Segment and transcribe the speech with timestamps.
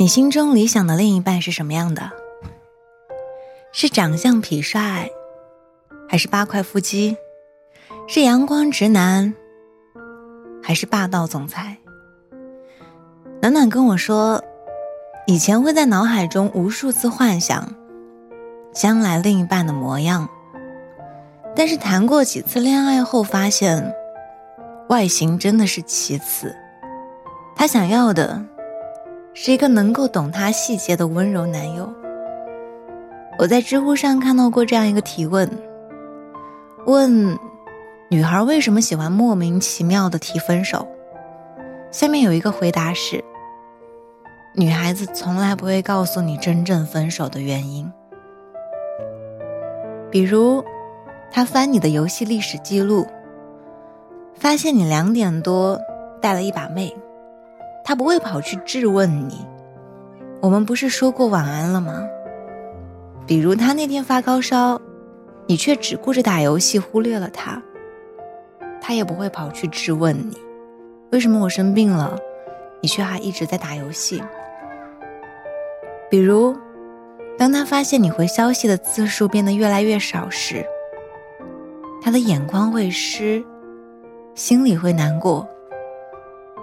[0.00, 2.10] 你心中理想的另一半是什么样的？
[3.70, 5.10] 是长相痞帅，
[6.08, 7.18] 还是八块腹肌？
[8.08, 9.34] 是阳光直男，
[10.62, 11.76] 还是霸道总裁？
[13.42, 14.42] 暖暖跟我说，
[15.26, 17.74] 以前会在脑海中无数次幻想
[18.72, 20.26] 将来另一半的模样，
[21.54, 23.92] 但是谈过几次恋爱后发现，
[24.88, 26.56] 外形真的是其次，
[27.54, 28.46] 他想要的。
[29.42, 31.90] 是一个能够懂他细节的温柔男友。
[33.38, 35.50] 我在知乎上看到过这样一个提问：
[36.84, 37.38] 问
[38.10, 40.86] 女孩为什么喜欢莫名其妙的提分手？
[41.90, 43.24] 下面有一个回答是：
[44.54, 47.90] 女孩子从来不会告诉你真正分手的原因。
[50.10, 50.62] 比如，
[51.32, 53.06] 他翻你的游戏历史记录，
[54.34, 55.80] 发现你两点多
[56.20, 56.94] 带了一把妹。
[57.84, 59.46] 他不会跑去质问你，
[60.40, 62.06] 我们不是说过晚安了吗？
[63.26, 64.80] 比如他那天发高烧，
[65.46, 67.62] 你却只顾着打游戏，忽略了他。
[68.80, 70.36] 他也不会跑去质问你，
[71.12, 72.16] 为什么我生病了，
[72.80, 74.22] 你却还一直在打游戏。
[76.08, 76.56] 比如，
[77.38, 80.64] 当他发现你回消息的次数变得越来越少时，
[82.02, 83.44] 他的眼眶会湿，
[84.34, 85.46] 心里会难过。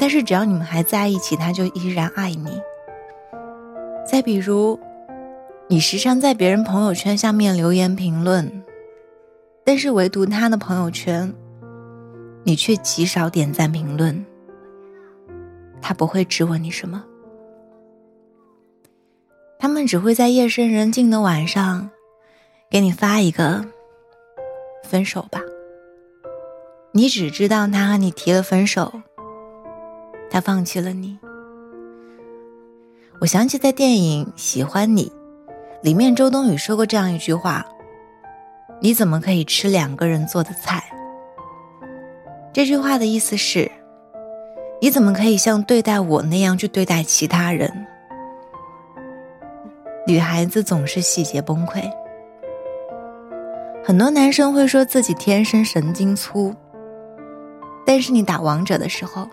[0.00, 2.58] 但是只要你们还在一起，他就依然爱你。
[4.10, 4.80] 再比如，
[5.68, 8.64] 你时常在别人朋友圈下面留言评论，
[9.62, 11.32] 但是唯独他的朋友圈，
[12.44, 14.24] 你却极少点赞评论。
[15.82, 17.04] 他不会质问你什么，
[19.58, 21.90] 他们只会在夜深人静的晚上，
[22.70, 23.62] 给你发一个
[24.82, 25.42] “分手吧”。
[26.92, 29.02] 你只知道他和你提了分手。
[30.30, 31.18] 他放弃了你，
[33.20, 35.06] 我想起在电影《喜欢你》
[35.82, 37.66] 里面，周冬雨说过这样一句话
[38.80, 40.84] ：“你怎么可以吃两个人做的菜？”
[42.54, 43.68] 这句话的意思是：
[44.80, 47.86] 你怎么可以像对待我那样去对待其他人？
[50.06, 51.82] 女孩子总是细节崩溃，
[53.84, 56.54] 很多男生会说自己天生神经粗，
[57.84, 59.28] 但是你打王者的时候。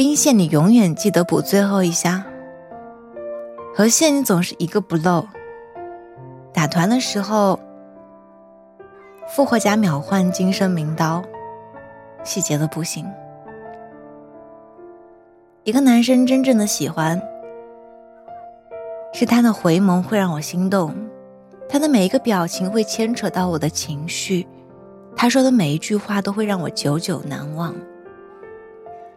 [0.00, 2.24] 兵线你永远记得补最后一下，
[3.74, 5.26] 河线你总是一个不漏。
[6.54, 7.60] 打团的时候，
[9.28, 11.22] 复活甲秒换金身名刀，
[12.24, 13.04] 细节的不行。
[15.64, 17.20] 一个男生真正的喜欢，
[19.12, 20.94] 是他的回眸会让我心动，
[21.68, 24.48] 他的每一个表情会牵扯到我的情绪，
[25.14, 27.74] 他说的每一句话都会让我久久难忘。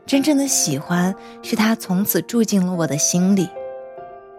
[0.06, 3.50] 真正的喜欢是他从此住进了我的心里。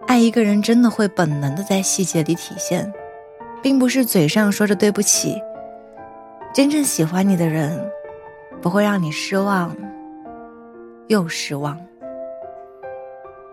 [0.07, 2.93] 爱一个人真的会本能的在细节里体现，
[3.63, 5.41] 并不是嘴上说着对不起。
[6.53, 7.91] 真正喜欢你的人，
[8.61, 9.75] 不会让你失望
[11.09, 11.81] 又失望。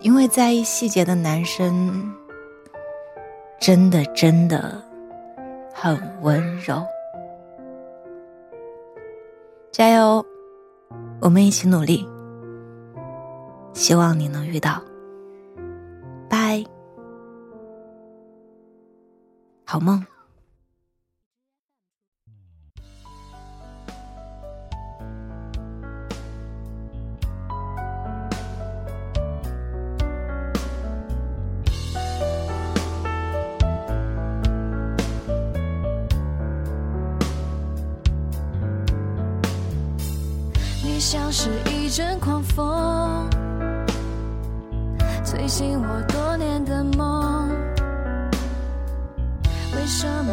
[0.02, 2.14] 因为在意细节的男生，
[3.60, 4.82] 真的真的
[5.74, 6.84] 很温柔。
[9.72, 10.26] 加油！
[11.22, 12.04] 我们一起努力，
[13.74, 14.82] 希望你能遇到。
[16.28, 16.64] 拜，
[19.64, 20.04] 好梦。
[41.02, 43.28] 像是一阵狂风，
[45.26, 47.50] 吹醒我多年的梦。
[49.76, 50.32] 为什么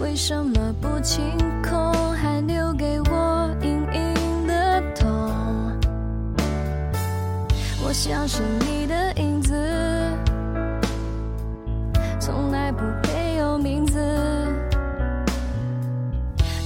[0.00, 1.22] 为什么不清
[1.62, 5.08] 空，还留给我隐隐的痛？
[7.86, 9.54] 我像是你的影子，
[12.18, 13.96] 从来不配有名字。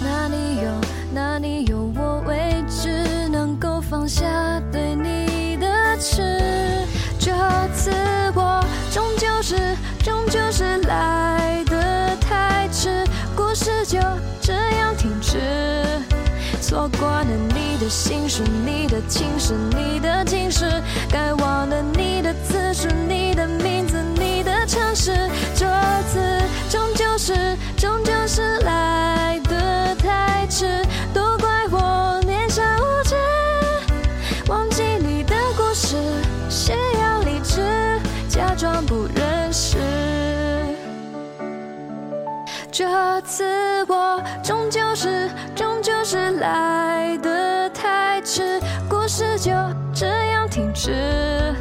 [0.03, 0.81] 哪里有
[1.13, 2.12] 哪里有我
[16.73, 25.13] 错过了你的心事，你的情事，你的情事，该忘了你的次数，你的名字，你的城市，
[25.55, 25.67] 这
[26.09, 26.41] 次
[26.71, 30.83] 终究是终究是来得太迟，
[31.13, 33.17] 都怪我年少无知，
[34.49, 35.99] 忘记你的故事，
[36.49, 37.61] 需要理智，
[38.31, 40.02] 假装不认识。
[42.83, 49.53] 这次我终究是终究是来的太迟，故事就
[49.95, 51.55] 这样停止。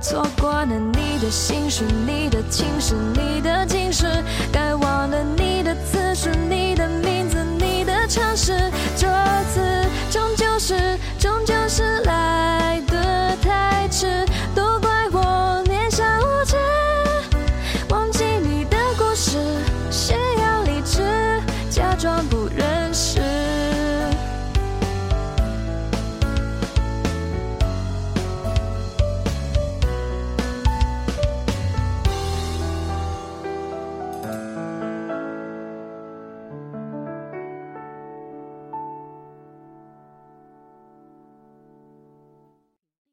[0.00, 4.06] 错过了你的心事，你的情事，你的今事，
[4.52, 9.08] 该忘了你的次数，你的名字，你的城市，这
[9.52, 11.49] 次终究是终究。